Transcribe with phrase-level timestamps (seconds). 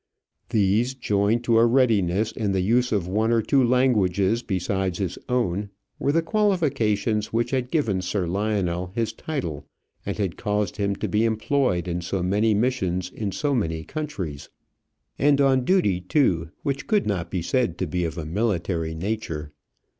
[0.49, 5.19] These, joined to a readiness in the use of one or two languages besides his
[5.29, 9.67] own, were the qualifications which had given Sir Lionel his title,
[10.03, 14.49] and had caused him to be employed in so many missions in so many countries;
[15.19, 19.51] and on duty, too, which could not be said to be of a military nature.